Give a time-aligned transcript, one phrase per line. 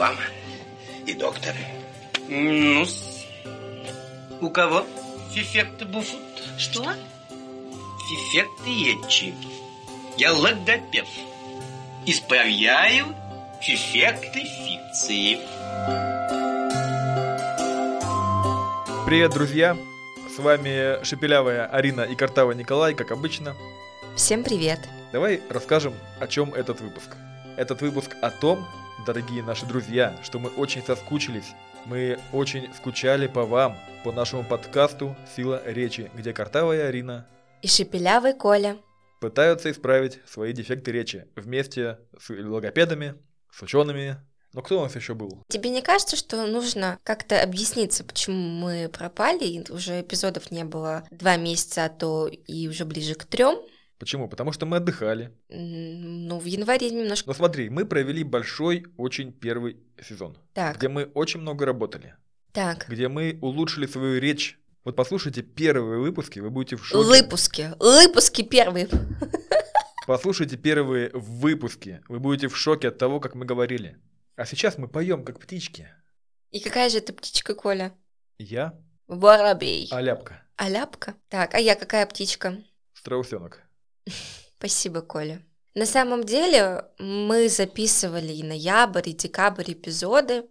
[0.00, 0.16] вам
[1.06, 1.54] и доктор.
[2.26, 2.86] ну
[4.40, 4.86] у кого
[5.34, 6.18] фифекты буфут?
[6.56, 6.82] Что?
[8.08, 9.34] Фифекты ечи.
[10.16, 11.04] Я логопед.
[12.06, 13.14] Исправляю
[13.60, 15.38] фифекты фикции.
[19.04, 19.76] Привет, друзья!
[20.34, 23.54] С вами Шепелявая Арина и Картава Николай, как обычно.
[24.16, 24.80] Всем привет!
[25.12, 27.16] Давай расскажем, о чем этот выпуск.
[27.58, 28.66] Этот выпуск о том,
[29.06, 31.54] дорогие наши друзья, что мы очень соскучились.
[31.86, 37.26] Мы очень скучали по вам, по нашему подкасту «Сила речи», где Картавая Арина
[37.62, 38.76] и Шепелявый Коля
[39.20, 43.14] пытаются исправить свои дефекты речи вместе с логопедами,
[43.52, 44.16] с учеными,
[44.52, 45.42] но кто у нас еще был?
[45.48, 51.36] Тебе не кажется, что нужно как-то объясниться, почему мы пропали, уже эпизодов не было два
[51.36, 53.58] месяца, а то и уже ближе к трем?
[54.00, 54.28] Почему?
[54.28, 55.30] Потому что мы отдыхали.
[55.50, 57.28] Ну, в январе немножко.
[57.28, 60.38] Ну смотри, мы провели большой, очень первый сезон.
[60.54, 60.78] Так.
[60.78, 62.14] Где мы очень много работали.
[62.52, 62.86] Так.
[62.88, 64.58] Где мы улучшили свою речь.
[64.84, 67.06] Вот послушайте первые выпуски, вы будете в шоке.
[67.06, 67.74] Выпуски.
[67.78, 68.88] Выпуски первые.
[70.06, 72.00] Послушайте первые выпуски.
[72.08, 73.98] Вы будете в шоке от того, как мы говорили.
[74.34, 75.88] А сейчас мы поем, как птички.
[76.50, 77.92] И какая же это птичка, Коля?
[78.38, 78.74] Я?
[79.06, 79.88] Воробей.
[79.92, 80.42] Аляпка.
[80.56, 81.14] Аляпка?
[81.28, 82.56] Так, а я какая птичка?
[82.94, 83.60] Страусенок.
[84.58, 85.42] Спасибо, Коля.
[85.74, 90.44] На самом деле мы записывали и ноябрь, и декабрь эпизоды,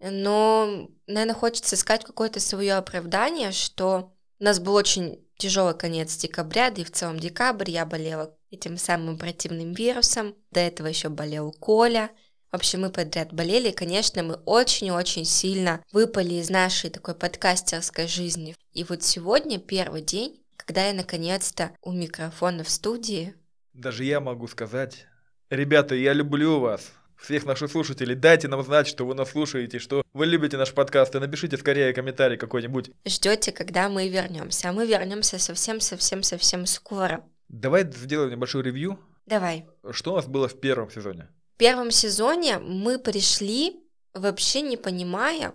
[0.00, 6.70] но, наверное, хочется искать какое-то свое оправдание, что у нас был очень тяжелый конец декабря,
[6.70, 10.34] да и в целом декабрь я болела этим самым противным вирусом.
[10.50, 12.10] До этого еще болел Коля.
[12.50, 18.06] В общем, мы подряд болели, и, конечно, мы очень-очень сильно выпали из нашей такой подкастерской
[18.06, 18.54] жизни.
[18.72, 23.34] И вот сегодня первый день, когда я наконец-то у микрофона в студии.
[23.74, 25.06] Даже я могу сказать,
[25.50, 26.92] ребята, я люблю вас.
[27.16, 31.14] Всех наших слушателей, дайте нам знать, что вы нас слушаете, что вы любите наш подкаст,
[31.14, 32.90] и напишите скорее комментарий какой-нибудь.
[33.06, 34.70] Ждете, когда мы вернемся.
[34.70, 37.24] А мы вернемся совсем-совсем-совсем скоро.
[37.48, 38.98] Давай сделаем небольшой ревью.
[39.26, 39.66] Давай.
[39.92, 41.28] Что у нас было в первом сезоне?
[41.54, 43.76] В первом сезоне мы пришли,
[44.12, 45.54] вообще не понимая,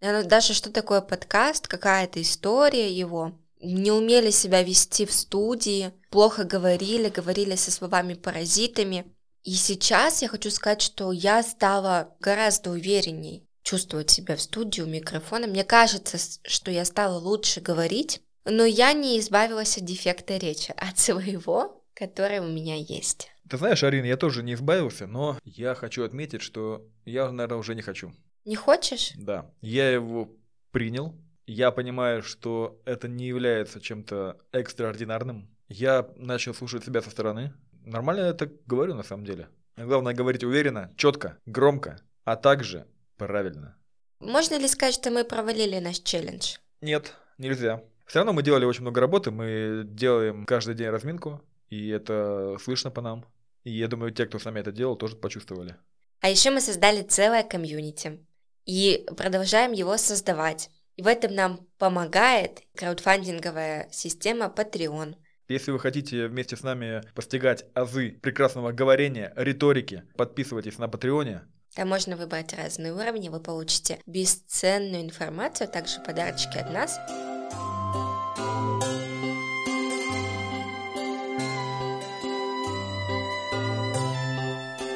[0.00, 3.38] даже что такое подкаст, какая-то история его.
[3.64, 9.06] Не умели себя вести в студии, плохо говорили, говорили со словами-паразитами.
[9.42, 14.86] И сейчас я хочу сказать, что я стала гораздо уверенней чувствовать себя в студии у
[14.86, 15.46] микрофона.
[15.46, 20.98] Мне кажется, что я стала лучше говорить, но я не избавилась от дефекта речи, от
[20.98, 23.30] своего, который у меня есть.
[23.48, 27.74] Ты знаешь, Арина, я тоже не избавился, но я хочу отметить, что я, наверное, уже
[27.74, 28.12] не хочу.
[28.44, 29.12] Не хочешь?
[29.16, 29.50] Да.
[29.62, 30.30] Я его
[30.70, 31.14] принял.
[31.46, 35.48] Я понимаю, что это не является чем-то экстраординарным.
[35.68, 37.52] Я начал слушать себя со стороны.
[37.84, 39.48] Нормально я так говорю на самом деле.
[39.76, 43.76] Главное говорить уверенно, четко, громко, а также правильно.
[44.20, 46.56] Можно ли сказать, что мы провалили наш челлендж?
[46.80, 47.82] Нет, нельзя.
[48.06, 52.90] Все равно мы делали очень много работы, мы делаем каждый день разминку, и это слышно
[52.90, 53.26] по нам.
[53.64, 55.76] И я думаю, те, кто с нами это делал, тоже почувствовали.
[56.20, 58.24] А еще мы создали целое комьюнити
[58.64, 60.70] и продолжаем его создавать.
[60.96, 65.16] И в этом нам помогает краудфандинговая система Patreon.
[65.48, 71.42] Если вы хотите вместе с нами постигать азы прекрасного говорения, риторики, подписывайтесь на Патреоне.
[71.74, 76.98] Там можно выбрать разные уровни, вы получите бесценную информацию, а также подарочки от нас.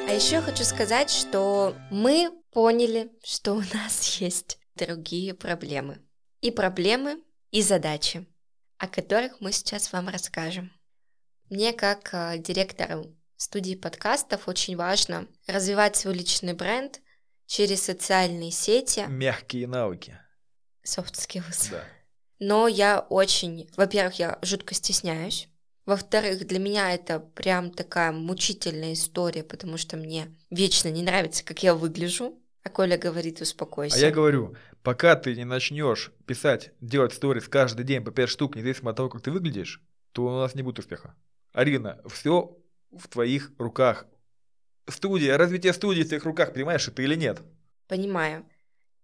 [0.07, 5.99] А еще хочу сказать, что мы поняли, что у нас есть другие проблемы.
[6.41, 8.25] И проблемы, и задачи,
[8.77, 10.71] о которых мы сейчас вам расскажем.
[11.49, 17.01] Мне, как э, директору студии подкастов, очень важно развивать свой личный бренд
[17.45, 19.05] через социальные сети.
[19.07, 20.19] Мягкие навыки.
[20.85, 21.71] Soft skills.
[21.71, 21.83] Да.
[22.39, 25.49] Но я очень, во-первых, я жутко стесняюсь.
[25.85, 31.63] Во-вторых, для меня это прям такая мучительная история, потому что мне вечно не нравится, как
[31.63, 32.39] я выгляжу.
[32.63, 33.95] А Коля говорит, успокойся.
[33.95, 38.55] А я говорю, пока ты не начнешь писать, делать сторис каждый день по 5 штук,
[38.55, 41.15] независимо от того, как ты выглядишь, то у нас не будет успеха.
[41.53, 42.57] Арина, все
[42.91, 44.05] в твоих руках.
[44.87, 47.41] Студия, развитие студии в твоих руках, понимаешь это или нет?
[47.87, 48.45] Понимаю.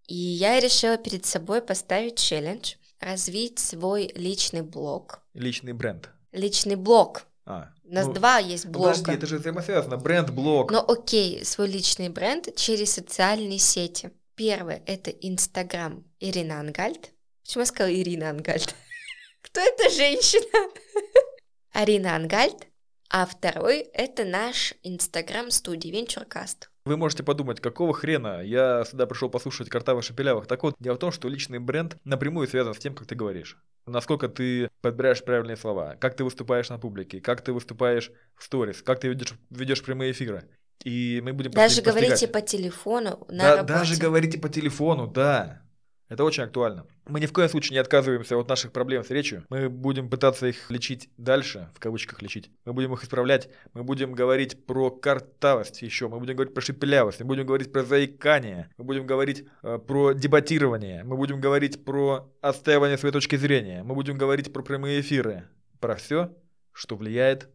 [0.08, 5.22] И я решила перед собой поставить челлендж, развить свой личный блог.
[5.34, 6.10] Личный бренд.
[6.32, 7.24] Личный блог.
[7.46, 8.90] А, У нас ну, два есть блога.
[8.90, 9.98] Подожди, это же взаимосвязано.
[9.98, 10.72] Бренд, блог.
[10.72, 14.12] Но окей, свой личный бренд через социальные сети.
[14.34, 17.12] Первое– это Инстаграм Ирина Ангальд.
[17.44, 18.74] Почему я сказала Ирина Ангальд?
[19.42, 20.72] Кто эта женщина?
[21.74, 22.68] Арина Ангальд.
[23.10, 26.72] А второй– это наш Инстаграм студии Венчуркаст.
[26.88, 30.46] Вы можете подумать, какого хрена я сюда пришел послушать картавых шепелявых.
[30.46, 33.58] Так вот, дело в том, что личный бренд напрямую связан с тем, как ты говоришь.
[33.88, 38.84] Насколько ты подбираешь правильные слова, как ты выступаешь на публике, как ты выступаешь в сторис,
[38.84, 40.48] как ты ведешь, ведешь прямые эфиры.
[40.84, 42.34] И мы будем Даже постиг- говорите постигать.
[42.34, 43.74] по телефону на Да, работе.
[43.74, 45.64] даже говорите по телефону, да.
[46.08, 46.86] Это очень актуально.
[47.08, 49.44] Мы ни в коем случае не отказываемся от наших проблем с речью.
[49.50, 52.52] Мы будем пытаться их лечить дальше, в кавычках лечить.
[52.64, 53.50] Мы будем их исправлять.
[53.74, 56.08] Мы будем говорить про картавость еще.
[56.08, 57.22] Мы будем говорить про шепелявость.
[57.22, 58.70] Мы будем говорить про заикание.
[58.78, 61.04] Мы будем говорить э, про дебатирование.
[61.04, 63.84] Мы будем говорить про отстаивание своей точки зрения.
[63.84, 65.48] Мы будем говорить про прямые эфиры.
[65.80, 66.36] Про все,
[66.72, 67.50] что влияет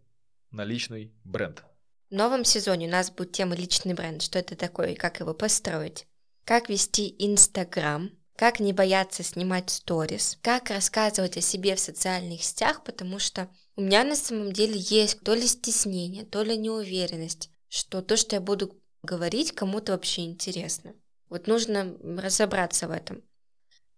[0.50, 1.62] на личный бренд.
[2.10, 5.32] В новом сезоне у нас будет тема личный бренд, что это такое и как его
[5.32, 6.08] построить,
[6.44, 12.82] как вести Инстаграм, как не бояться снимать сторис, как рассказывать о себе в социальных сетях,
[12.84, 18.00] потому что у меня на самом деле есть то ли стеснение, то ли неуверенность, что
[18.00, 20.94] то, что я буду говорить, кому-то вообще интересно.
[21.28, 23.22] Вот нужно разобраться в этом.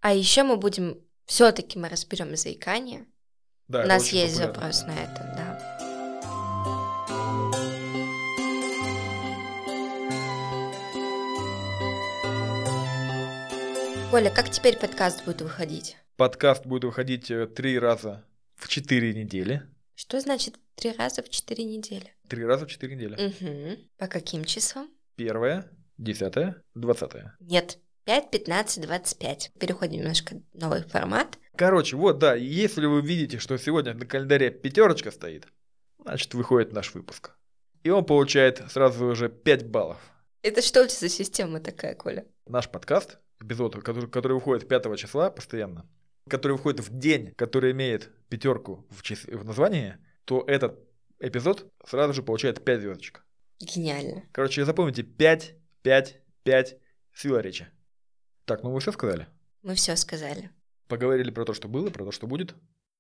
[0.01, 3.07] А еще мы будем, все-таки мы разберем заикание.
[3.69, 4.55] Да, у нас есть популярно.
[4.55, 5.82] запрос на это, да.
[14.13, 15.97] Коля, как теперь подкаст будет выходить?
[16.17, 18.27] Подкаст будет выходить э, три раза
[18.57, 19.63] в четыре недели.
[19.95, 22.13] Что значит три раза в четыре недели?
[22.29, 23.15] Три раза в четыре недели.
[23.15, 23.79] Угу.
[23.97, 24.91] По каким числам?
[25.17, 27.39] Первое, десятое, двадцатое.
[27.41, 29.53] Нет, 5, 15, 25.
[29.59, 31.39] Переходим немножко в новый формат.
[31.57, 35.49] Короче, вот, да, если вы видите, что сегодня на календаре пятерочка стоит,
[36.05, 37.31] значит, выходит наш выпуск.
[37.83, 39.97] И он получает сразу уже 5 баллов.
[40.43, 42.27] Это что у тебя за система такая, Коля?
[42.45, 45.87] Наш подкаст, эпизод, который, который выходит 5 числа постоянно,
[46.29, 50.79] который выходит в день, который имеет пятерку в, чис- в названии, то этот
[51.21, 53.25] эпизод сразу же получает 5 звездочек.
[53.61, 54.25] Гениально.
[54.33, 56.79] Короче, запомните 5, 5, 5,
[57.15, 57.67] сила речи.
[58.45, 59.27] Так, ну вы все сказали?
[59.63, 60.51] Мы все сказали.
[60.89, 62.55] Поговорили про то, что было, про то, что будет.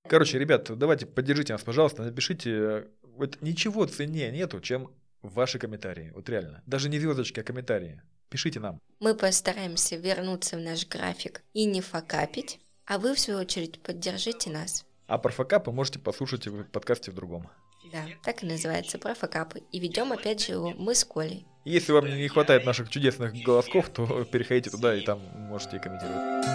[0.08, 2.50] Короче, ребят, давайте поддержите нас, пожалуйста, напишите.
[2.50, 4.90] э, Вот ничего ценнее нету, чем
[5.22, 6.10] ваши комментарии.
[6.14, 6.62] Вот реально.
[6.66, 8.02] Даже не звездочки, а комментарии.
[8.32, 8.80] Пишите нам.
[8.98, 14.48] Мы постараемся вернуться в наш график и не факапить, а вы, в свою очередь, поддержите
[14.48, 14.86] нас.
[15.06, 17.50] А про факапы можете послушать в подкасте в другом.
[17.92, 19.60] Да, так и называется, про факапы.
[19.70, 21.44] И ведем опять же его мы с Колей.
[21.66, 26.46] Если вам не хватает наших чудесных голосков, то переходите туда и там можете комментировать.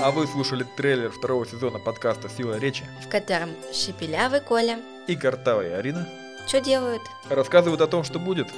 [0.00, 5.78] А вы слушали трейлер второго сезона подкаста «Сила речи» в котором Шепелявый Коля и Картавая
[5.78, 6.06] Арина
[6.48, 8.48] что делают рассказывают о том, что будет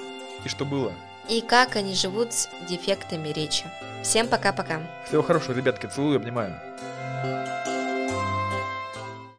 [0.45, 0.93] и что было.
[1.29, 3.67] и как они живут с дефектами речи.
[4.03, 4.81] Всем пока-пока.
[5.07, 6.55] Всего хорошего, ребятки, целую, обнимаю.